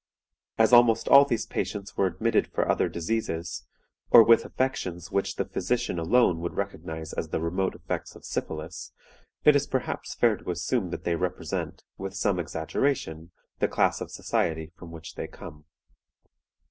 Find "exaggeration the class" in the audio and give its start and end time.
12.39-14.01